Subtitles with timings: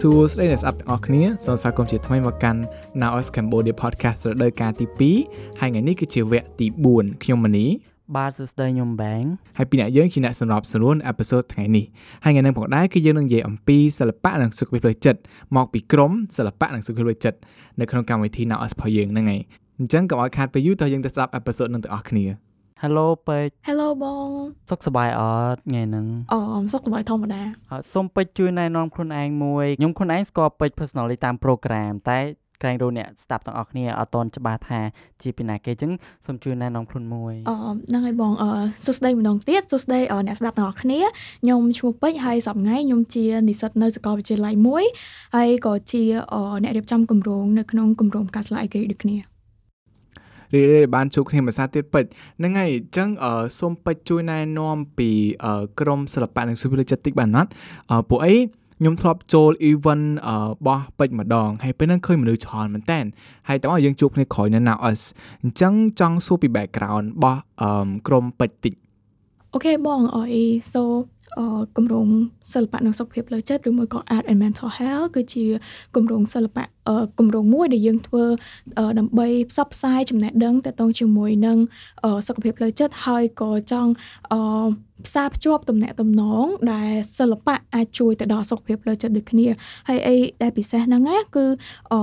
[0.00, 2.60] សួស្តីអ្នកស្ដាប់ទាំងអស់គ្នាសូមស្វាគមន៍ជាថ្មីមកកាន់
[3.00, 4.86] Now Us Cambodia Podcast រដូវកាលទី
[5.22, 7.66] 2ហើយថ្ងៃនេះគឺជាវគ្គទី4ខ្ញុំមនី
[8.16, 9.24] បាទសួស្តីខ្ញុំបែង
[9.58, 11.84] ហើយពីអ្នកយើងជាអ្នកសម្របសម្រួលអេពីសូតថ្ងៃនេះ
[12.24, 15.20] ហើយថ្ងៃនេះផងដែរគឺយើងនឹងនិយាយអំពីសិល្បៈនិងសុខភាពផ្លូវចិត្ត
[15.56, 17.38] មកពីក្រុមសិល្បៈនិងសុខភាពផ្លូវចិត្ត
[17.80, 19.40] នៅក្នុងកម្មវិធី Now Us របស់យើងហ្នឹងហើយ
[19.78, 22.51] អញ្ចឹងកុំឲ្យខាតពេលយូរតោះយើងទៅស្ដាប់អេពីសូតនឹងទាំងអស់គ្នា
[22.86, 24.28] Hello ពេជ្រ Hello បង
[24.70, 25.22] សុខសប្បាយអ
[25.54, 32.20] ត់ថ្ងៃហ្នឹងអមសុខសប្បាយធម្មតាអត់សូមពេជ្រជួយណែនាំខ្លួនឯងមួយខ្ញុំខ្លួនឯងស្គាល់ពេជ្រ personally តាម program តែ
[32.62, 34.80] ក្រែងរអ្នកស្ដាប់ទាំងអស់គ្នាអត់តន់ច្បាស់ថា
[35.22, 35.92] ជាពីណាគេអញ្ចឹង
[36.26, 38.44] សូមជួយណែនាំខ្លួនមួយអមហ្នឹងហើយបងអ
[38.84, 41.00] សួស្តីម្ដងទៀតសួស្តីអអ្នកស្ដាប់ទាំងអស់គ្នា
[41.42, 44.84] ខ្ញុំឈ្មោះពេជ្រហើយសប្តាហ៍ថ្ងៃខ្ញុំជានិស្សិតនៅសាកលវិទ្យាល័យមួយ
[45.36, 46.02] ហើយក៏ជា
[46.32, 49.31] អអ្នករៀបចំគម្រោងនៅក្នុងគម្រោងការស្លាយអេក្រីដូចគ្នា
[50.54, 55.10] រីករាយបានជួបគ្នាភាសាទៀតពេជ្រហ្នឹងហើយអញ្ចឹងអឺសូមពេជ្រជួយណែនាំពី
[55.44, 57.50] អឺក្រុមសិល្បៈនិងសុខភាពផ្លូវចិត្តតិចបានណាត់
[57.90, 58.34] អឺពួកអី
[58.80, 60.32] ខ្ញុំធ្លាប់ចូល event រ
[60.66, 63.00] បស់ពេជ្រម្ដងហើយពេលហ្នឹងឃើញមនុស្សច្រើនមែនតើ
[63.48, 65.02] ហើយតើយើងជួបគ្នាក្រោយនៅ Now Us
[65.42, 68.74] អញ្ចឹងចង់សួរពី background របស់អឺក្រុមពេជ្រតិច
[69.54, 71.11] អូខេបងអអី so អ
[71.76, 72.08] គម្រោង
[72.54, 75.44] សិល្បៈនិងសុខភាពផ្លូវចិត្តឬមួយក៏ art and mental health គឺជា
[75.94, 78.24] គម្រោងសិល្បៈអគម្រោងមួយដែលយើងធ្វើ
[78.78, 81.58] អដើម្បីផ្សព្វផ្សាយចំណេះដឹងទាក់ទងជាមួយនឹង
[82.04, 83.90] អសុខភាពផ្លូវចិត្តហើយក៏ចង់
[84.32, 84.34] អ
[85.06, 89.46] ផ្សារភ្ជាប់ទំនាក់ទំនងដែលសិល្បៈអាចជួយទៅដល់សុខភាពផ្លូវចិត្តដូចគ្នា
[89.88, 91.46] ហើយអីដែលពិសេសហ្នឹងណាគឺ
[91.92, 91.94] អ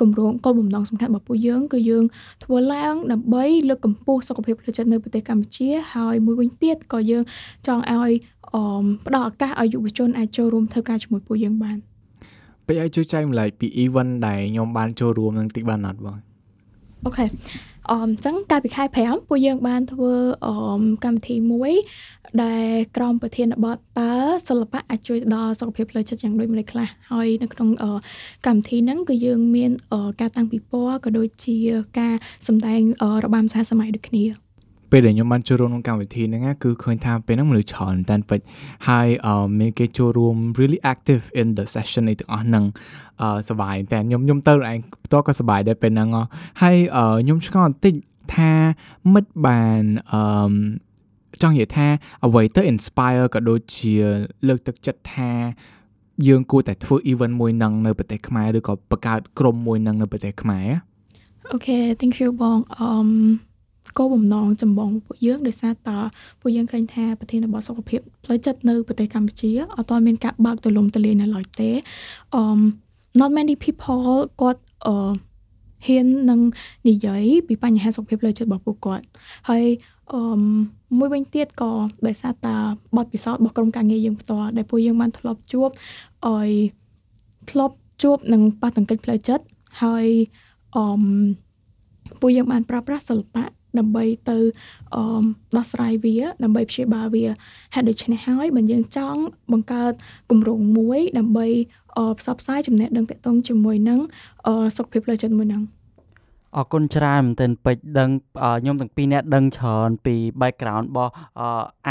[0.00, 2.04] គម្រោងគោលបំណងសំខាន់របស់ពួកយើងគឺយើង
[2.44, 7.24] ធ្វើឡើងដើម្បីលើកកម្ពស់សុខភាពផ្លូវចិត្តនៅប្រទេសកម្ពុជាហើយមួយវិញទៀតក៏យើង
[7.66, 8.33] ចង់ឲ្យអម
[9.06, 11.78] ផ្ដល់ឱកាសឲ្យយុវជនអាចចូលរួមធ្វើការជាមួយពួកយើងបាន
[12.66, 16.16] ពេលឲ្យជួយចែកម្លែកពី event ដែលខ្ញុំបានចូលរួមនឹងតិចបានអត់បង
[17.04, 17.26] អូខេ
[17.90, 20.12] អមអញ្ចឹងកាលពីខែ5ពួកយើងបានធ្វើ
[20.46, 20.48] អ
[20.80, 21.72] មកម្មវិធីមួយ
[22.42, 24.12] ដែលក្រុមប្រធានបទតើ
[24.48, 27.84] សិល្បៈអាចជួយដល់សុខភាពផ្លូវចិត្តយ៉ាងដូចម្តេចខ្លះហើយនៅក្នុងអ
[28.46, 31.56] កម្មវិធីហ្នឹងគឺយើងមានអការតាំងពិព័រណ៍ក៏ដូចជា
[31.98, 32.14] ការ
[32.46, 34.43] សម្ដែងអរបាំសហសម័យដូចគ្នា
[34.90, 38.40] ពេលដែលខ្ញុំបានចូលរួមក្នុងកម្មវិធីហ្នឹងណាគឺឃើញថាពេលហ្នឹងមនុស្សច្រើនតែនពេច
[38.88, 42.64] ហើយអឺមានគេចូលរួម really active in the session នេះទាំងអស់ហ្នឹង
[43.22, 46.22] អឺសប្បាយតែខ្ញុំខ្ញុំទៅឯងផ្ទាល់ក៏សប្បាយដែរពេលហ្នឹងហ៎
[46.62, 47.94] ហើយអឺខ្ញុំឆ្ងល់បន្តិច
[48.34, 48.52] ថា
[49.12, 50.52] មិត្តបានអឺ
[51.42, 51.86] ចង់និយាយថា
[52.26, 53.94] អ្វីទៅ inspire ក៏ដូចជា
[54.48, 55.30] លើកទឹកចិត្តថា
[56.28, 60.68] យើងគួរតែធ្វើ event មួយហ្នឹងនៅប្រទេសខ្មែរឬក៏បង្កើតក្រុមមួយហ្នឹងនៅប្រទេសខ្មែរ
[61.52, 63.08] អូខេ thank you បងអម
[63.98, 65.90] គោលបំណងចម្បងរបស់ពួកយើងដោយសារត
[66.40, 71.70] ពួកយើងឃើញថាប្រធានបទសុខភាពផ្លូវចិត្តនៅប្រទេសកម្ពុជាអត់ទាន់មានការបើកទូលំទូលាយនៅឡើយទេ
[72.34, 72.58] អម
[73.20, 74.04] not many people
[74.40, 75.12] គាត់អឺ
[75.86, 76.40] ហ៊ាននឹង
[76.88, 79.04] និយាយពីបញ្ហាសុខភាពផ្លូវចិត្តរបស់ពួកគាត់
[79.48, 79.64] ហើយ
[80.12, 80.20] អឺ
[80.98, 81.72] មួយវិញទៀតក៏
[82.06, 82.56] ដោយសារតា
[82.96, 85.68] បទពិសោធន៍របស់ក្រុមការងារយើងផ្ទាល់ដែលពួកយើងបានធ្លាប់ជួប
[86.28, 86.50] ឲ្យ
[87.50, 89.44] ធ្លាប់ជួបនឹងប៉ះទង្គិចផ្លូវចិត្ត
[89.82, 90.06] ហើយ
[90.76, 90.84] អឺ
[92.20, 93.44] ពួកយើងបានប្រើប្រាស់សិល្បៈ
[93.78, 94.38] ដើម្បីទៅ
[94.94, 95.24] អឺ
[95.56, 97.24] ដោះស្រាយវា ដើម្បីព្យាបាលវា
[97.74, 99.20] ហេតុដូច្នេះហើយបើយើងចង់
[99.52, 99.92] បង្កើត
[100.30, 101.46] គម្រោងមួយដើម្បី
[101.98, 104.00] អឺផ្សព្វផ្សាយចំណេះដឹងទាក់ទងជាមួយនឹង
[104.46, 105.62] អឺសុខភាពផ្លូវចិត្តមួយហ្នឹង
[106.56, 108.10] អរគុណច្រើនមែនទែនពេជ្រដឹង
[108.42, 111.42] អខ្ញុំទាំងពីរនាក់ដឹងច្រើនពី background របស់អ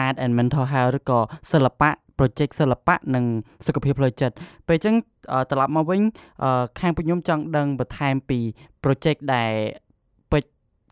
[0.05, 1.19] art and mental health ឬក៏
[1.51, 3.25] សិល្បៈ project សិល្បៈនិង
[3.65, 4.35] សុខភាពផ្លូវចិត្ត
[4.67, 4.95] ពេលអញ្ចឹង
[5.31, 6.01] អត្រឡប់មកវិញ
[6.43, 6.45] អ
[6.79, 8.39] ខាងពួកខ្ញុំចង់ដឹងបន្ថែមពី
[8.83, 9.92] project ដែលពេជ្រ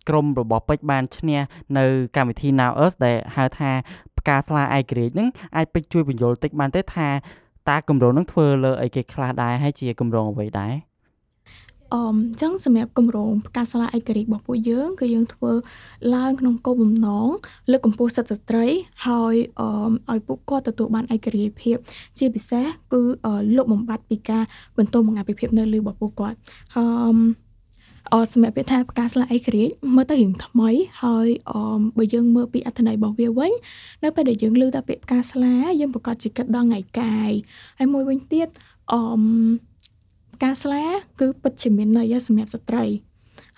[0.09, 1.39] ក្រុមរបស់ពេជ្របានឈ្នះ
[1.77, 1.85] នៅ
[2.15, 3.71] កម្មវិធី Now Us ដែលហៅថា
[4.17, 7.07] ផ្កាស្លាឯករាជ្យហ្នឹងអាចពេជ្រជួយបញ្យល់តិចបានទេថា
[7.69, 10.73] តើគម្រោងហ្នឹងធ្វើលើអីគេខ្លះដែរហើយជាគម្រោងអ្វីដែរ
[11.93, 15.51] អមអញ្ចឹងសម្រាប់គម្រោងផ្កាសាលាឯករាជ្យរបស់ពួកយើងគឺយើងធ្វើ
[16.15, 17.27] ឡើងក្នុងគោលបំណង
[17.71, 18.65] លើកកម្ពស់សិទ្ធិស្ត្រី
[19.07, 21.77] ហើយអមឲ្យពួកគាត់ទទួលបានឯករាជ្យភាព
[22.17, 24.43] ជាពិសេសគឺអលុបបំបាត់ពីការ
[24.77, 26.37] បន្តបង្អាភិភាពនៅលើរបស់ពួកគាត់
[26.75, 26.77] អ
[27.15, 27.17] ម
[28.13, 30.69] អសម្រាប់ពាក្យថាផ្កាស្លាឯករាជ្យមើលទៅរៀងថ្មី
[31.03, 33.51] ហើយអមបើយើងមើលពីអត្ថន័យរបស់វាវិញ
[34.03, 37.31] នៅពេលដែលយើងលើថាពាក្យផ្កាស្លាយើងប្រកាសជាគិតដល់ថ្ងៃកាយ
[37.79, 38.47] ហើយមួយវិញទៀត
[38.93, 39.21] អម
[40.35, 40.83] ផ្កាស្លា
[41.19, 42.83] គឺពិតជាមានន័យសម្រាប់ស្ត្រី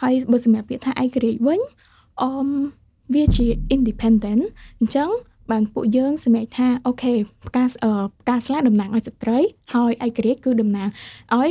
[0.02, 1.60] ហើយបើសម្រាប់ពាក្យថាឯករាជ្យវិញ
[2.24, 2.48] អម
[3.14, 4.44] វាជា independent
[4.80, 5.10] អញ្ចឹង
[5.52, 7.14] បានពួកយើងសម្រេចថាអូខេ
[7.48, 7.92] ផ្កាអឺ
[8.22, 9.40] ផ្កាស្លាតំណាងឲ្យស្ត្រី
[9.74, 10.90] ហើយឯករាជ្យគឺតំណាង
[11.36, 11.50] ឲ្យ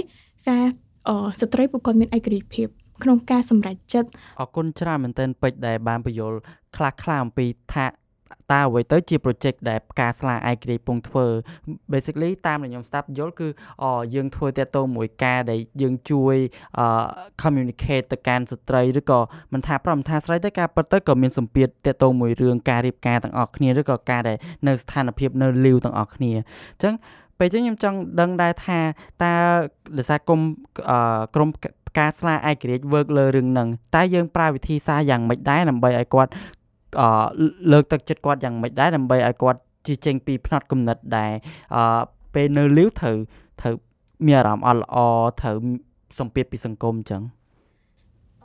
[0.49, 0.67] ការ
[1.09, 2.69] អឺស្ត្រីពួកគាត់មានឯករាជ្យភាព
[3.03, 4.09] ក្នុងការសម្រេចចិត្ត
[4.41, 6.39] អរគុណច្រើនមែនទែនពេជ្រដែលបានបញ្យល់
[6.77, 7.87] ខ្លះៗអំពីថា
[8.53, 11.27] តើអ្វីទៅជា project ដែលផ្កាស្លាឯករាជ្យពងធ្វើ
[11.93, 13.49] basically តាមដែលខ្ញុំស្ដាប់យល់គឺ
[13.83, 13.85] អ
[14.15, 16.37] យើងធ្វើតាក់ទងមួយការដែលយើងជួយ
[16.79, 16.81] អ
[17.43, 19.21] communicate ទៅកាន់ស្ត្រីឬក៏
[19.53, 26.95] មិនថាប្រមិនថាស្រីទេការពិតទៅក៏មានសម្ពាធតាក់ទងមួយរឿងការរៀបការទាំងអស់គ្នាឬក៏ការដែលនៅស្ថានភាពនៅលីវទាំងអស់គ្នាអញ្ចឹង
[27.39, 28.79] ពេលចឹងខ្ញុំចង់ដឹងដែរថា
[29.23, 29.35] តើ
[29.99, 30.41] ដោយសារគុំ
[31.35, 31.49] ក្រុម
[31.99, 36.31] ការស្លាឯករាជ្យ work លើរឿងហ្នឹងតែយើងប្រើវិធីសាស្ត្រយ៉ាងម៉េចដែរដើម្បីឲ្យគាត់
[37.01, 37.09] អឺ
[37.73, 41.33] លើកទឹកចិត្តគាត់យ៉ាងម៉េចដែរដើម្បីឲ្យគាត់ជិះចេញពីផ្នត់គំនិតដែរ
[41.77, 42.01] អឺ
[42.35, 43.17] ពេលនៅលីវត្រូវ
[43.61, 43.75] ត្រូវ
[44.27, 44.97] មានអារម្មណ៍អត់ល្អ
[45.41, 45.57] ត្រូវ
[46.19, 47.23] សម្ពាធពីសង្គមអញ្ចឹង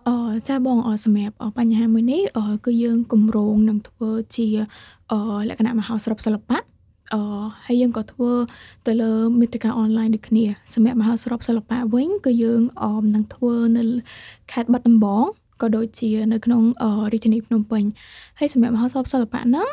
[0.07, 0.17] អឺ
[0.47, 4.47] ចាបងអសម្រាប់បញ្ហាមួយនេះអឺគឺយើងគម្រោងនឹងធ្វើជា
[5.11, 6.57] អឺលក្ខណៈមហោស្រពសិល្បៈ
[7.13, 7.21] អឺ
[7.65, 8.31] ហើយយើងក៏ធ្វើ
[8.87, 13.83] ទៅលើមេតិកាអនឡាញដូចគ្នាសម្រាប់មហោស្រពសិល្បៈវិញគឺយើងអមនឹងធ្វើនៅ
[14.51, 15.25] ខេត្តបាត់ដំបង
[15.61, 16.63] ក៏ដូចជានៅក្នុង
[17.13, 17.83] រាជធានីភ្នំពេញ
[18.39, 19.67] ហើយសម្រាប់មហោស្រពសិល្បៈហ្នឹង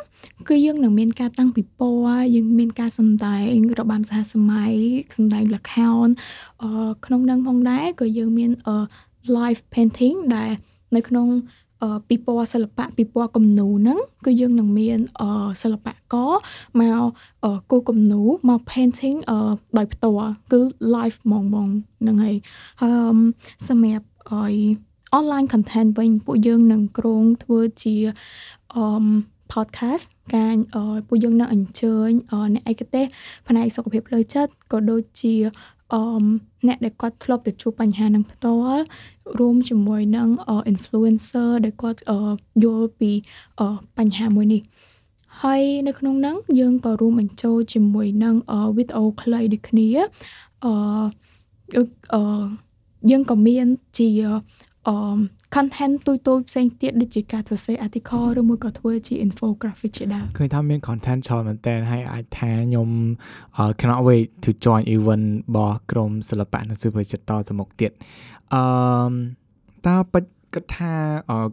[0.48, 4.72] គឺយើងនឹងមានការតាំងពិព័រណ៍យើងមានការសម្ដែងរបាំសហសម័យ
[5.16, 6.08] សម្ដែងល្ខោន
[6.62, 8.50] អឺក្នុងនឹងផងដែរក៏យើងមាន
[9.36, 10.50] live painting ដែល
[10.96, 11.28] នៅក្នុង
[12.08, 14.98] ពិព័រណ៍សិល្បៈពិព័រណ៍គំនូរហ្នឹងគឺយើងនឹងមាន
[15.62, 16.32] សិល្បករ
[16.80, 17.02] មក
[17.70, 19.18] គូគំនូរមក painting
[19.78, 20.60] ដោយផ្ទាល់គឺ
[20.94, 21.68] live ហ្មងហ្មង
[22.00, 22.36] ហ្នឹងហើយ
[22.82, 23.16] ហើយ
[23.68, 24.54] សម្រាប់ឲ្យ
[25.18, 27.96] online content វិញពួកយើងនឹងគ្រោងធ្វើជា
[28.74, 28.84] អឺ
[29.52, 30.56] podcast ការ
[31.08, 32.10] ពួកយើងនឹងអញ្ជើញ
[32.54, 33.06] អ្នកឯកទេស
[33.48, 35.34] ផ្នែកសុខភាពផ្លូវចិត្តក៏ដូចជា
[35.92, 36.02] អឺ
[36.66, 38.82] អ្នកដែលគាត់ធ្លាប់ទៅជួបបញ្ហានឹងផ្ទាល់
[39.38, 40.28] រួមជាមួយនឹង
[40.72, 42.00] influencer ដែលគាត់
[42.64, 43.10] យល់ពី
[43.98, 44.62] បញ្ហាមួយនេះ
[45.42, 48.34] ហើយនៅក្នុងហ្នឹងយើងក៏រួមបញ្ចូលជាមួយនឹង
[48.76, 49.88] វីដេអូខ្លីដូចគ្នា
[50.64, 52.22] អឺ
[53.10, 53.66] យើងក៏មាន
[53.98, 54.08] ជា
[54.88, 54.96] អឺ
[55.54, 62.88] content ទូទៅផ្សេងទៀតដូចជាការសរសេរ article ឬមួយក៏ធ្វើជា infographic ជាដើមឃើញថាមាន content ច្រើនមែនតើហើយអាចថាខ្ញុំ
[63.78, 67.90] cannot wait to join event របស់ក្រុមសិល្បៈនិងសិល្បៈចិត្តតទៅមុខទៀត
[68.54, 68.62] អឺ
[69.86, 70.92] តើបិទគិតថា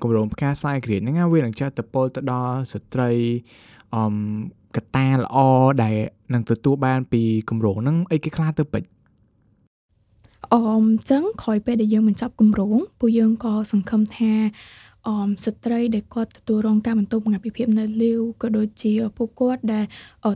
[0.01, 3.09] គម្រោងផ្កាស្អាយក្រៀតហ្នឹងវានឹងចេះទៅពលទៅដល់ស្ត្រី
[3.95, 4.03] អឺ
[4.75, 5.37] កតាល្អ
[5.83, 5.95] ដែល
[6.33, 8.89] នឹងទទួលបានពីគម្រោងហ្នឹងអីគេខ្លះទៅពេជ្រ
[10.53, 14.33] អមចឹងក្រោយពេលដែលយើងបញ្ចប់គម្រោងពួកយើងក៏សង្ឃឹមថា
[15.07, 19.85] អមស្ត្រីដែលគាត់ទទួលរងការបន្ទោសបង្ហាញភាពនៅលាវក៏ដូចជាពួកគាត់ដែល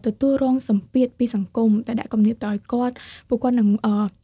[0.08, 2.94] ទទួលរងសម្ពាធពីសង្គមដែលដាក់គំនាបទៅឲ្យគាត់
[3.30, 3.70] ពួកគាត់នឹង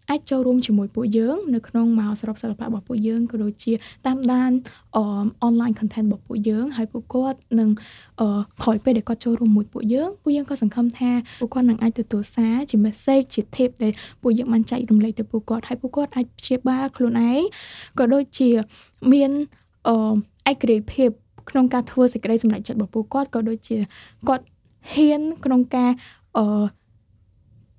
[0.09, 3.73] អាចចូលរួមជាមួយពួកយើងនៅក្នុងមហោស្រពសិល្បៈរបស់ពួកយើងក៏ដូចជា
[4.07, 4.51] តាមដាន
[5.43, 7.69] អនឡាញ content របស់ពួកយើងហើយពួកគាត់នឹង
[8.61, 11.11] ក្រោយពេលដែលគាត់ចូលរួមមួយពួកយើងពួកយើងក៏សង្ឃឹមថា
[11.41, 17.41] ពួកគាត់នឹងអាចទទួលសារជា message ជា tip ដែលពួកយើងបានចែករំលែកទៅពួកគាត់ហើយពួកគាត់អាចព្យាបាលខ្លួនឯង
[17.99, 18.49] ក៏ដូចជា
[19.13, 19.60] មានអ
[20.51, 21.09] ឯករាជ្យភាព
[21.49, 23.77] ក្នុងការធ្វើសេចក្តីសម្រេចចិត្តរបស់ពួកគាត់ក៏ដូចជា
[24.27, 24.45] គាត់
[24.93, 25.91] ហ៊ានក្នុងការ
[26.37, 26.63] អឺ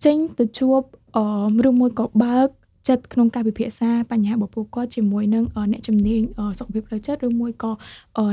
[0.04, 0.80] ចេញទៅជួប
[1.16, 2.48] អឺឬមួយក៏បើក
[2.88, 6.20] ចិត្តក្នុងការពិភាក្សាបញ្ហារបស់ពួកគាត់ជាមួយនឹងអ្នកជំនាញ
[6.58, 7.70] សុខភាពផ្លូវចិត្តឬមួយក៏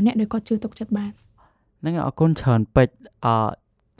[0.05, 1.11] អ្នកដែលគាត់ជឿទុកចិត្តបាន
[1.81, 2.95] ហ្នឹងអរគុណច្រើនពេជ្រ
[3.25, 3.27] អ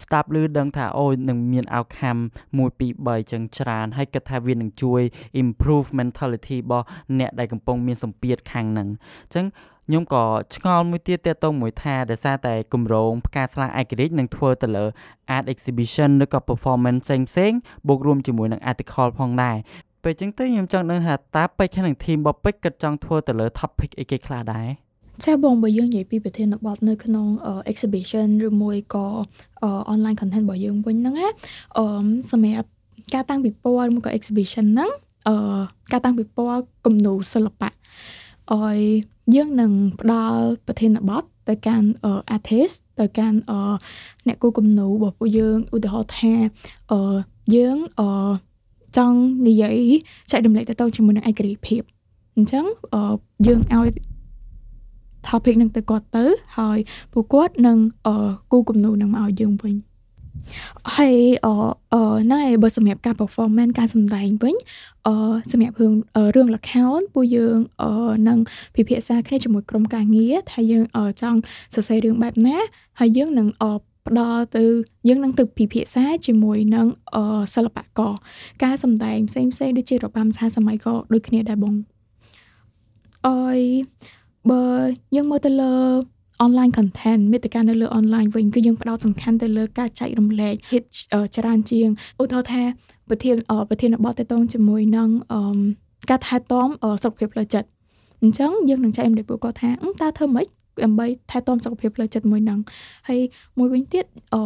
[0.04, 2.22] ស្ដាប់ឮដឹងថាអូនឹងមាន outcome
[2.58, 5.02] 1 2 3ចឹងច្រើនហើយគិតថាវានឹងជួយ
[5.42, 6.86] improve mentality របស់
[7.20, 9.46] អ្នកដែលកំពុងមានសម្ពាធខាងហ្នឹងអញ្ចឹង
[9.88, 10.26] ខ្ញុំក៏
[10.56, 14.86] ឆ្ងល់មួយទៀតតទៅមួយថាដោយសារតែគម្រោងផ្កាស្លាឯករាជ្យនឹងធ្វើទៅលើ
[15.36, 17.52] art exhibition ឬក៏ performance ផ្សេងផ្សេង
[17.88, 19.58] បូករួមជាមួយនឹង article ផងដែរ
[20.04, 24.68] ពេលចឹងទៅខ្ញុំចង់ដឹងថាតើពេជ្រខាងនឹង team របស់ពេជ្រគិតចង់ធ្វើទៅលើ topic អីគេខ្លះដែរ
[25.24, 27.28] ចាបងបើយើងនិយាយពីប្រធានបទនៅក្នុង
[27.72, 29.06] exhibition ឬមួយក៏
[29.92, 31.28] online content របស់យើងវិញហ្នឹងណា
[31.78, 31.86] អឺ
[32.32, 32.68] សម្រាប់
[33.14, 34.92] ការតាំងពិព័រណ៍ឬមួយក៏ exhibition ហ្នឹង
[35.28, 35.60] អឺ
[35.92, 37.72] ការតាំងពិព័រណ៍គំនូរសិល្បៈ
[38.54, 38.80] អយ
[39.36, 41.88] យើងនឹងផ្ដល់ប្រធានបទទៅកាន់
[42.36, 43.40] artist ទៅកាន់
[44.28, 46.34] អ្នកគូគំនូរបស់ពួកយើងឧទាហរណ៍ថា
[47.56, 47.78] យើង
[48.98, 49.80] ចង់និយាយ
[50.32, 51.82] ចែករំលែកទៅជាមួយនឹងឯករាជ្យភាព
[52.36, 52.66] អញ្ចឹង
[53.48, 53.90] យើងឲ្យ
[55.28, 56.26] topic នឹងទៅគាត់ទៅ
[56.58, 56.80] ហើយ
[57.14, 57.78] ពួកគាត់នឹង
[58.52, 59.76] គូគំនូនឹងមកឲ្យយើងវិញ
[60.96, 61.54] ហើយអឺ
[61.94, 62.02] អឺ
[62.34, 64.56] ណែបើសម្រាប់ការ performance ការសម្ដែងវិញ
[65.08, 65.14] អឺ
[65.52, 65.94] សម្រាប់រឿង
[66.36, 67.92] រឿងលខោនពួកយើងអឺ
[68.28, 68.40] នឹង
[68.76, 70.84] ពិភាក្សាគ្នាជាមួយក្រុមការងារថាយើង
[71.22, 71.40] ចង់
[71.74, 72.58] សរសេររឿងបែបណា
[73.00, 73.72] ហើយយើងនឹងអឺ
[74.08, 74.66] ផ្ដល់ទៅ
[75.08, 76.88] យើងនឹងទៅពិភាក្សាជាមួយនឹង
[77.56, 78.14] សិល្បករ
[78.64, 81.76] ការសម្ដែងផ្សេងផ្សេងដូចជារបាំសហសម័យក៏ដូចគ្នាដែរបង
[83.28, 83.60] អយ
[84.52, 84.64] បើ
[85.16, 85.74] យើងមើលទៅលើ
[86.46, 90.84] online content មេតិកានៅលើ online វិញគឺយើងផ្ដោតសំខាន់ទៅលើការចែករំលែក hit
[91.36, 91.90] ច្រើនជាង
[92.22, 92.62] ឧទាហរណ៍ថា
[93.10, 93.36] ប្រធាន
[93.70, 95.10] ប្រធានបទតេតងជាមួយនឹង
[96.10, 96.68] ការថែទាំ
[97.04, 97.68] សុខភាពផ្លូវចិត្ត
[98.22, 99.70] អញ្ចឹងយើងនឹងចែករំលែកពួកគាត់ថា
[100.02, 100.48] តើធ្វើម៉េច
[100.84, 102.60] ដើម្បីថែទាំសុខភាពផ្លូវចិត្តមួយហ្នឹង
[103.08, 103.20] ហើយ
[103.58, 104.42] មួយវិញទៀតអឺ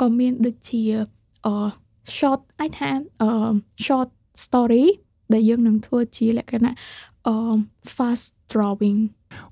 [0.00, 0.82] ក៏មានដូចជា
[1.46, 1.54] អឺ
[2.16, 2.90] short អាចថា
[3.22, 3.28] អឺ
[3.86, 4.08] short
[4.44, 4.84] story
[5.32, 6.74] ដែលយើងនឹងធ្វើជាលក្ខណៈ
[7.26, 7.36] អឺ
[7.96, 9.00] fast drawing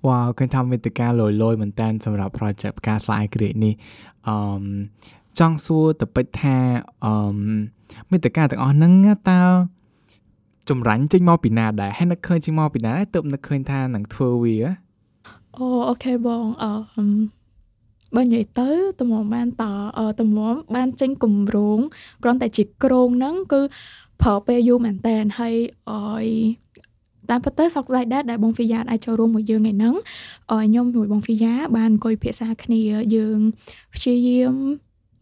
[0.07, 3.75] វ៉ាវឃើញថាមេតិកាលយលយមែនតើសម្រាប់ project ផ្កាស្លាយក្រៀកនេះ
[4.29, 4.37] អឺ
[5.39, 6.57] ចង់សួរទៅពេចថា
[7.05, 7.15] អឺ
[8.11, 8.93] មេតកាទាំងអស់ហ្នឹង
[9.31, 9.43] តើ
[10.71, 14.57] ចម្រាញ់ចេញមកពីណាដែរហើយនឹកឃើញចេញមកពីណាដែរទើបនឹកឃើញថានឹងធ្វើវា
[15.57, 16.73] អូអូខេបងអឺ
[18.17, 19.65] បើនិយាយទៅតម្រាំបានត
[20.21, 21.79] តម្រាំបានចេញគម្រោង
[22.23, 23.61] គ្រាន់តែជាក្រងហ្នឹងគឺ
[24.23, 25.55] ប្រើពេលយូរមែនតើហើយ
[25.91, 25.93] អ
[26.25, 26.27] យ
[27.33, 29.95] តាមពិតទៅសោកស្ដាយដែរដែលបងហ្វីយ៉ាអាចចូលរួមមួយយើងថ្ងៃហ្នឹង
[30.51, 32.81] ខ្ញុំជាមួយបងហ្វីយ៉ាបានអង្គុយពិភាក្សាគ្នា
[33.15, 33.39] យើង
[33.95, 34.55] ព្យាយាម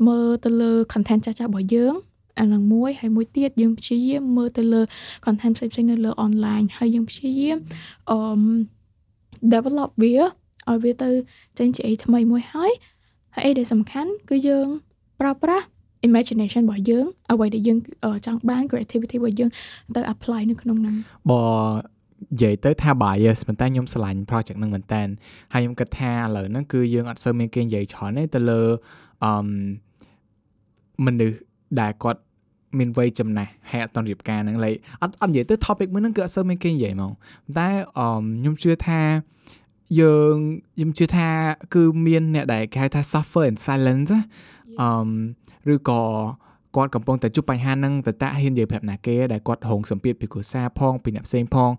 [0.08, 1.94] មើលទៅលើ content ចាស់ៗរបស់យើង
[2.40, 4.82] អានឹងមួយហើយមួយទៀតយើងព្យាយាមមើលទៅលើ
[5.24, 7.56] content ផ្សេងៗនៅលើ online ហើយយើងព្យាយាម
[8.10, 8.18] អឺ
[9.52, 11.10] develop វាឲ្យវាទៅ
[11.58, 12.72] ចេញជាអីថ្មីមួយហើយ
[13.34, 14.66] ហើយអីដែលសំខាន់គឺយើង
[15.20, 15.66] ប្រើប្រាស់
[16.08, 17.78] imagination របស់យើងអ្វីដែលយើង
[18.26, 19.50] ចង់បាន creativity របស់យើង
[19.94, 20.96] ទៅ apply នៅក្នុងហ្នឹង
[21.30, 21.42] បើ
[22.28, 25.02] និយាយទៅថា bias ប៉ុន្តែខ្ញុំឆ្លាញ់ project ហ្នឹងមែនតើ
[25.52, 28.62] ហើយខ្ញុំគិតថាឥឡូវហ្នឹងគឺយើងអត់សូវមានគេនិយាយច្រើនទេទៅលើ
[29.24, 29.30] អឺ
[31.06, 31.38] មនុស្ស
[31.80, 32.20] ដែលគាត់
[32.78, 34.70] មានវ័យចំណាស់ហើយអត់តរៀបការហ្នឹងលេ
[35.02, 37.12] អត់អត់និយាយទៅ topic មួយហ្នឹងគឺអត់សូវមានគេនិយាយមក
[37.58, 38.08] តែអឺ
[38.40, 39.00] ខ្ញុំជឿថា
[40.00, 40.34] យើង
[40.76, 41.28] ខ្ញុំជឿថា
[41.74, 44.12] គឺមានអ្នកដែលគេហៅថា suffer in silence
[44.80, 44.90] អឺ
[45.74, 46.02] ឬក៏
[46.76, 51.70] គាត់កំពុងតែជួបបញ្ហាហ្នឹងតើតាហ៊ាននិយាយប្រាប់ណាគេដែលគាត់រងសម្ពាធពីគ្រួសារផងពីអ្នកផ្សេងផង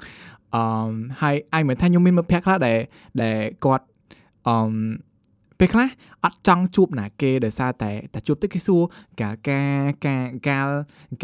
[0.56, 2.78] អឺហើយអាយមិនថាខ្ញុំមានមិត្តភក្តិខ្លះដែល
[3.22, 3.86] ដែលគាត់
[4.48, 4.56] អឺ
[5.62, 5.88] ពេលខ្លះ
[6.26, 8.82] អត់ចង់ជួបណាគេដោយសារតែតែជួបទៅគេសួរ
[9.22, 10.68] កាលការការកាល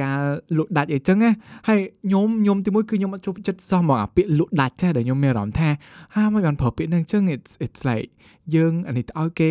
[0.01, 0.21] កាល
[0.57, 1.31] លក់ដាច់អីចឹងណា
[1.67, 5.69] ហើយខ្ញុំខ្ញុំទីមួយគឺខ្ញុំអត់ចូលចិត្តសោះមកអាពាក្យលក់ដាច់ចាដែលខ្ញុំមានអារម្មណ៍ថា
[6.15, 8.09] ហាមិនបានប្រើពាក្យហ្នឹងចឹង it's it's like
[8.55, 9.49] យើងអានេះទៅឲ្យគេ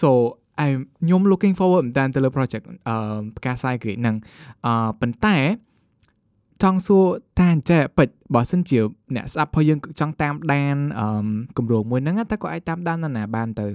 [0.00, 4.16] so អែ ខ្ញុំ looking forward មែនតើទៅលើ project អឺផ្កាសាយក្រីហ្នឹង
[4.66, 5.36] អឺប៉ុន្តែ
[6.62, 7.04] ចង់សួរ
[7.38, 8.78] តាអញ្ចេះពេចបើសិនជា
[9.16, 13.66] អ្នកស្ដាប់ផងយើងចង់តាមដានអឺគម្រោងមួយហ្នឹងតើក៏អាចតាមដានណាបានទៅ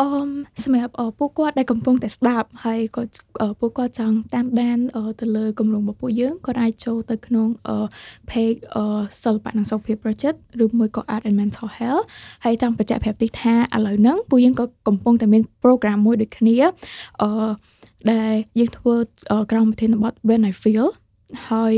[0.00, 0.28] អម
[0.64, 3.02] សម្រាប់ពួកគាត់ដែលកំពុងតែស្ដាប់ហើយក៏
[3.60, 4.78] ពួកគាត់ចង់តាមដាន
[5.20, 7.48] ទៅលើគម្រោងរបស់ពួកយើងគាត់អាចចូលទៅក្នុង
[8.30, 8.58] page
[9.22, 12.04] សិល្បៈនិងសុខភាព project ឬមួយក៏ art and mental health
[12.44, 16.56] ហើយចង់បញ្ជាក់ប្រាប់តិចថាឥឡូវហ្នឹងពួកយើងក៏កំពុងតែមាន program មួយដូចគ្នា
[17.22, 17.28] អឺ
[18.12, 18.94] ដែលយើងធ្វើ
[19.52, 20.86] ក្រោមប្រធានបទ when i feel
[21.50, 21.74] ហើយ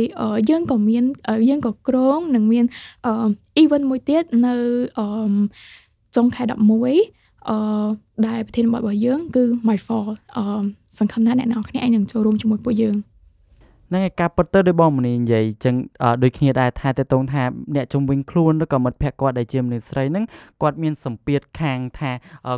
[0.51, 1.05] យើងក៏មាន
[1.49, 2.65] យើងក៏ក្រងនឹងមាន
[3.63, 4.55] event មួយទៀតនៅ
[6.17, 7.57] ចុងខែ11 អឺ
[8.27, 10.45] ដែលប្រធានបទរបស់យើង គឺ My Fall អឺ
[10.99, 12.97] សង្ឃឹមថាអ្នកនរគ្នាអាចនឹងចូលរួមជាមួយពួកយើង
[13.89, 15.75] ហ្នឹងឯការពិតទៅដោយបងមនីនិយាយចឹង
[16.23, 17.43] ដូចគ្នាដែរថាតើតងថា
[17.75, 20.25] អ្នកជំវិញខ្លួនឬក៏មិត្តភក្តិគាត់ដែលជាមនុស្សស្រីហ្នឹង
[20.63, 22.13] គាត់មានសម្ពាធខាងថា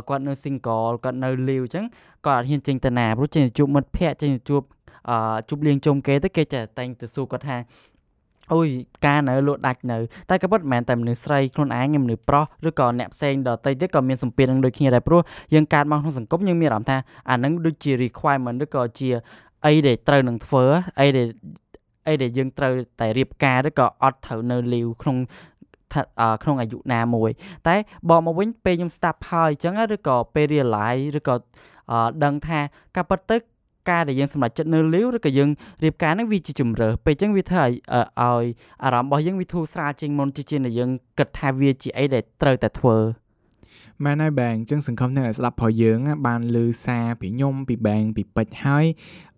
[0.09, 1.85] គាត់នៅ single គាត់នៅ live ចឹង
[2.27, 4.61] គាត់អត់ហ៊ានចេញទៅណាព្រោះចេញជួបមិត្តភក្តិចេញជួប
[5.09, 5.17] អឺ
[5.49, 7.57] ជួបលៀងជុំគេទៅគេចេះតែងទៅសួរគាត់ថា
[8.53, 8.67] អូយ
[9.05, 9.97] ការនៅលក់ដាច់នៅ
[10.29, 15.21] តែក៏ពិតមិនមែនតែមនុស្សស្រីខ្លួនឯងមនុស្សប្រុសឬក៏អ្នកផ្សេងដទៃទៀតក៏មានសម្ពាធនឹងដូចគ្នាដែរព្រោះ
[15.53, 16.97] យើងកើតមកក្នុងសង្គមយើងមានអារម្មណ៍ថា
[17.29, 19.09] អានឹងដូចជា requirement ឬក៏ជា
[19.65, 20.63] អីដែលត្រូវនឹងធ្វើ
[20.99, 21.27] អីដែល
[22.07, 25.17] អីដែលយើងត្រូវតែរៀបការឬក៏អត់ត្រូវនៅលីវក្នុង
[26.43, 27.31] ក្នុងអាយុណាមួយ
[27.67, 27.75] តែ
[28.09, 31.35] បកមកវិញពេលខ្ញុំស្ដាប់ហើយអញ្ចឹងឬក៏ពេល realize ឬក៏
[32.23, 32.59] ដឹងថា
[32.95, 33.37] ការពិតទៅ
[33.89, 35.49] ការដែលយើងសម្រេចចិត្តនៅលីវឬក៏យើង
[35.83, 38.45] រៀបការហ្នឹងវាជាជំរើសពេលអញ្ចឹងវាធ្វើឲ្យឲ្យ
[38.83, 42.97] អារម្មណ៍របស់យើងវាធូរស្រាលជាងមុនជាជាងដែលយើងគិតថាវាជាអីដែលត្រូវតែធ្វើ
[44.03, 45.97] មែនហើយបែងអញ្ចឹងសង្ឃឹមថាស្ដាប់ផងយើង
[46.27, 48.85] បានលឺសារពីខ្ញុំពីបែងពីពេជ្រហើយ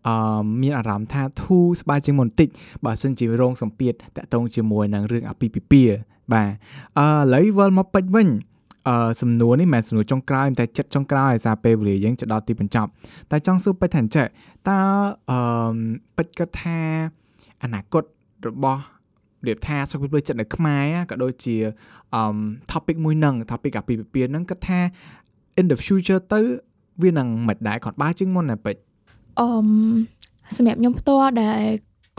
[0.07, 2.49] អឺមានអារម្មណ៍ថាធូរស្បើយជាងមុនតិច
[2.85, 5.95] បើសិនជារងសម្ពាធតាក់ទងជាមួយនឹងរឿងអាពាហ៍ពិពាហ៍
[6.33, 6.49] បាទ
[6.99, 8.27] អឺឥឡូវវិលមកពេជ្រវិញ
[8.87, 12.89] អឺសំណួរនេះមិនមែនសំណួរចុងក្រោយតែចិត្តចុងក្រោយឲ្យសារពេលវេលាយើងទៅដល់ទីបញ្ចប់
[13.31, 14.27] តែចង់សួរពេជ្រថាអញ្ចឹង
[14.69, 14.79] តើ
[15.29, 15.37] អឺ
[16.17, 16.79] ពេជ្រគិតថា
[17.63, 18.03] អនាគត
[18.47, 18.81] របស់
[19.47, 21.55] រៀបថាសុខភាពផ្លូវចិត្តនៅខ្មែរក៏ដូចជា
[22.15, 22.21] អឺ
[22.71, 24.79] topic មួយហ្នឹង topic អាពីពិពាហ្នឹងគិតថា
[25.59, 26.41] in the future ទៅ
[27.03, 28.81] វានឹងមិនដែរគាត់បើជាងមុនណាពេជ្រ
[29.39, 29.47] អឺ
[30.57, 31.61] សម្រាប់ខ្ញុំផ្ទាល់ដែល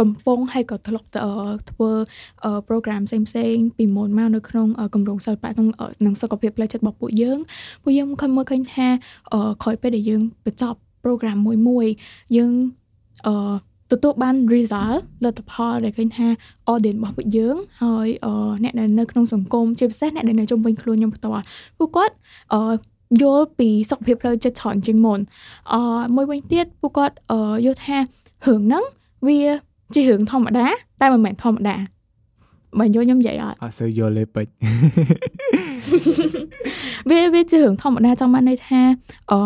[0.01, 1.09] កំពុងហើយក៏ធ្លាប់
[1.71, 1.91] ធ្វើ
[2.69, 5.69] program ផ្សេងផ្សេងពីមុនមកនៅក្នុងគម្រោងសិល្បៈក្នុង
[6.07, 7.39] នឹងសុខភាពផ្លូវចិត្តរបស់ពួកយើង
[7.83, 8.89] ពួកយើងឃើញមើលឃើញថា
[9.63, 11.87] ក្រោយពេលដែលយើងបញ្ចប់ program មួយមួយ
[12.37, 12.53] យើង
[13.27, 13.57] អឺ
[13.93, 16.27] ទទួលបាន result លទ្ធផលដែលឃើញថា
[16.73, 18.09] audience របស់ពួកយើងហើយ
[18.63, 21.43] អ្នកដែលនៅក្នុងសង្គមជាពិសេសអ្នកដែលនៅជុំវិញខ្លួនខ្ញុំផ្ទាល់
[21.79, 22.15] ពួកគាត់
[22.55, 22.61] អឺ
[23.23, 25.21] យល់ពីសុខភាពផ្លូវចិត្តច្រើនជាងមុន
[25.73, 25.81] អឺ
[26.17, 27.17] មួយវិញទៀតពួកគាត់
[27.65, 28.85] យល់ថារឿងហ្នឹង
[29.27, 29.41] វា
[29.95, 30.67] ជារឿងធម្មតា
[31.01, 31.77] តែមិនមែនធម្មតា
[32.79, 34.47] បើយល់ខ្ញុំនិយាយអត់អត់សូវយល់ទេពេច
[37.11, 38.81] វាវាជារឿងធម្មតាចង់បានន័យថា
[39.33, 39.41] អឺ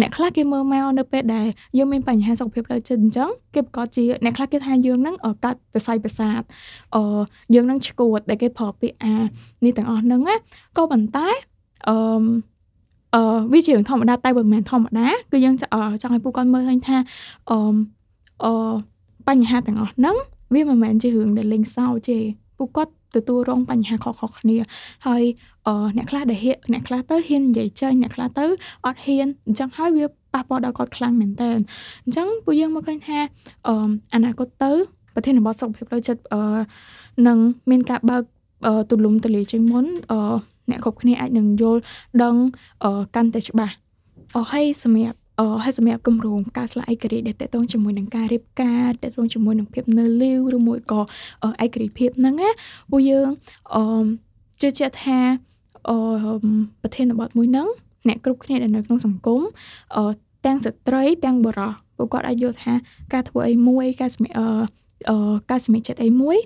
[0.00, 1.46] អ្នកខ្លះគេមើលមកនៅពេលដែល
[1.78, 6.40] យើងមានបញ្ហាសុខភាពផ្លូវចិត្តអញ្ចឹងគេប្រកាសជាអ្នកខ្លះគេថាយើងហ្នឹងកាត់សរសៃប្រសាទ
[6.94, 7.02] អឺ
[7.54, 9.14] យើងហ្នឹងឈួតដែលគេប្រើពាក្យអា
[9.64, 10.36] នេះទាំងអស់ហ្នឹងណា
[10.76, 11.28] ក៏ប៉ុន្តែ
[11.88, 11.96] អឺ
[13.14, 13.22] អឺ
[13.52, 16.96] វាជារឿងធម្មតាតែបើមិនមែនធម្មតាគឺយើងចង់ឲ្យពួកគាត់មើលឃើញថា
[17.50, 17.58] អឺ
[18.44, 18.52] អឺ
[19.28, 20.16] បញ្ហាទាំងអស់ហ្នឹង
[20.54, 22.18] វាមិនមែនជារឿងដែលលេងសើចទេ
[22.58, 24.56] ពួកគាត់ទទួលរងបញ្ហាខុសៗគ្នា
[25.06, 25.22] ហើយ
[25.66, 28.44] អឺអ្នកខ្លះដែលហ៊ានអ្នកខ្លះទៅហ៊ាននិយាយចេញអ្នកខ្លះទៅ
[28.84, 31.50] អត់ហ៊ានអញ្ចឹងហើយវាប៉ះពាល់ដល់គាត់ខ្លាំងមែនតើ
[32.04, 33.18] អញ្ចឹងពួកយើងមកឃើញថា
[33.68, 33.74] អឺ
[34.14, 34.72] អនាគតទៅ
[35.14, 36.42] ប្រធានបទសុខភាពផ្លូវចិត្តអឺ
[37.28, 37.38] នឹង
[37.70, 38.22] មានការបើក
[38.90, 40.18] ទូលំទូលាយជាងមុនអឺ
[40.70, 41.80] អ្នកគ្រប់គ្នាអាចនឹងយល់
[42.22, 42.34] ដឹង
[43.16, 43.74] កាន់តែច្បាស់
[44.34, 51.00] អរហើយសម្រាប់ អឺហើយសម្រាប់គម្រោងការស្លាកឯករាជ្យដែលតកតងជាមួយនឹងការរៀបការតកតងជាមួយនឹងភាពនៅលីវឬមួយក៏
[51.62, 52.50] ឯករាជ្យភាពហ្នឹងណា
[52.90, 53.28] ពួកយើង
[53.74, 54.04] អឺ
[54.60, 55.18] ជឿជាក់ថា
[55.88, 55.96] អឺ
[56.82, 57.68] ប្រធានបទមួយហ្នឹង
[58.08, 59.40] អ្នកគ្រប់គ្នាដែលនៅក្នុងសង្គម
[59.96, 60.04] អឺ
[60.46, 62.72] ទាំងស្ត្រីទាំងបុរសពួកគាត់អាចយល់ថា
[63.12, 64.46] ការធ្វើអីមួយការសម្អឺ
[65.10, 66.36] អឺការសម្រេចចិត្តអីមួយ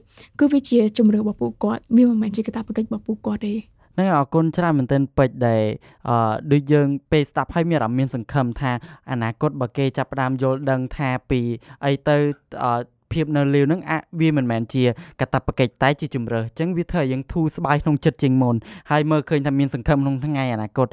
[0.41, 5.63] គឺវាជាជំរឿរបស់ពួកគាត់វាមិនមែនជាកាតព្វកិច្ចរបស់ពួកគាត់ទេហ្នឹងអរគុណច្រើនមែនទែនពេជ្រដែល
[6.09, 8.73] អឺដូចយើងពេលស្ដាប់ហើយមានអារម្មណ៍មានសង្ឃឹមថា
[9.11, 11.41] អនាគតបើគេចាប់ផ្ដើមយល់ដឹងថាពី
[11.85, 12.17] អីទៅ
[12.65, 14.85] អឺភាពនៅលាវនឹងអាវាមិនមែនជា
[15.21, 18.57] កតបកិច្ចតែជាជំរើសអញ្ចឹងវាធ្វើឲ្យយើងធូរស្បើយក្នុងចិត្តជាងមុន
[18.91, 20.87] ហើយមើលឃើញថាមានសង្ឃឹមក្នុងថ្ងៃអនាគត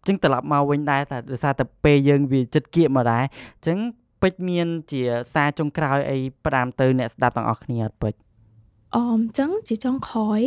[0.00, 3.78] អញ្ចឹងត្រឡប់មកវិញដែរតែដោយសារតែពេលយើងវាចិត្តគៀកមកដែរអញ្ចឹង
[4.22, 5.02] ពេជ្រមានជា
[5.34, 8.18] សារចុងក្រោយអីផ្ដាំទៅអ្នកស្ដាប់ទាំងអស់គ្នាអត់ពេជ្រ
[8.96, 10.42] អមអញ្ចឹងជាចុងក្រោយ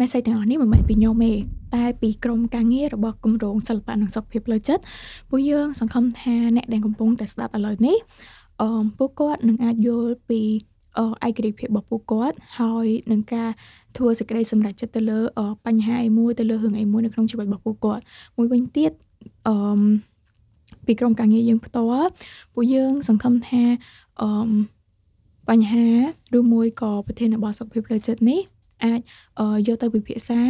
[0.00, 1.32] message ទាំងអស់នេះមិនមែនពីខ្ញុំទេ
[1.74, 4.82] តែពីក្រុមការងាររបស់គម្រោងសិល្បៈនិងសុខភាពផ្លូវចិត្ត
[5.30, 7.96] ពួកយើងសង្ឃឹមថាអ្នកដែលកំពុងតែស្ដាប់ឥឡូវនេះ
[8.60, 10.40] អឺពួកគាត់នឹងអាចយល់ពី
[11.26, 13.50] ឯករាជ្យភាពរបស់ពួកគាត់ហើយនឹងការ
[13.96, 15.20] ធ្វើសេចក្តីសម្រេចចិត្តទៅលើ
[15.66, 18.02] បញ្ហាអីមួយទៅលើរឿងអីមួយនៅក្នុងជីវិតរបស់ពួកគាត់
[18.36, 18.92] មួយវិញទៀត
[19.48, 19.54] អឺ
[20.86, 22.08] ពីក្រុមការងារយើងផ្ទាល់
[22.54, 23.62] ពួកយើងសង្ឃឹមថា
[24.22, 24.30] អឺ
[25.50, 25.86] បញ្ហា
[26.38, 28.40] ឬមួយក៏ប្រធានបទសុខភាពផ្លូវចិត្តនេះ
[28.84, 29.00] អាច
[29.66, 30.40] យកទៅពិភាក្សា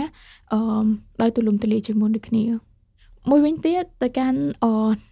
[0.52, 0.86] អឺ
[1.20, 2.44] ដោយទូលំទូលាយជាងមុនដូចគ្នា
[3.28, 4.40] មួយវិញទៀតទៅកាន់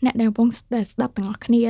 [0.04, 1.62] អ្នកដែលកំពុងស្ដាប់ទាំងអស់គ្នា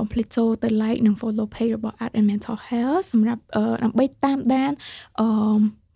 [0.00, 3.42] complete ចូលទៅ like និង follow page របស់ Art and Mental Health សម្រាប់
[3.84, 4.72] ដើម្បីតាមដាន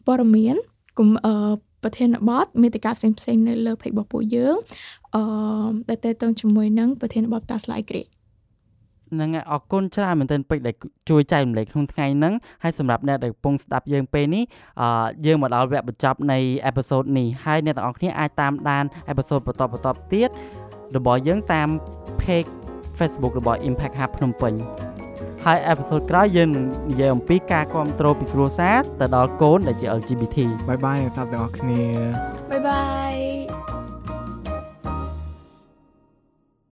[0.06, 0.56] ព័ត៌មាន
[0.98, 1.08] គុំ
[1.82, 4.56] ប្រធានបទមេតិកាផ្សេងផ្សេងនៅលើ page របស់ពួកយើង
[5.14, 5.22] អឺ
[5.88, 10.74] ដែលតេតងជាមួយនឹងប្រធានបទតាស្លាយក្រីហ្នឹងហើយអរគុណច្រើនមែនទែនពេជ្រដែល
[11.10, 14.44] ជួយចែករំលែកក្នុងថ្ងៃហ្នឹងហើយសម្រាប់អ្នកដែលកំពុងស្ដាប់យើងពេលនេះ
[14.80, 14.88] អឺ
[15.26, 20.28] យើងមកដល់វគ្គបញ្ចប់នៃអេពីសូតនេះហើយអ្នកទាំងអស់គ្នាអាចតាមដានអេពីសូតបន្តបន្តទៀត
[20.96, 21.68] របស់យើងតាម
[22.22, 22.50] page
[22.98, 24.54] Facebook របស់ Impact Hub ភ្នំពេញ
[25.44, 30.36] ហើយអេពីសូតក្រោយយើងនឹងនិយាយអំពីការគ្រប់គ្រងពីគ្រួសារទៅដល់កូនដែលជា LGBT
[30.68, 31.84] បាយបាយអ្នកស្ដាប់ទាំងអស់គ្នា
[32.50, 33.67] បាយបាយ